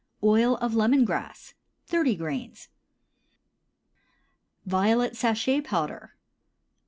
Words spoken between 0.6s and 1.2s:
lemon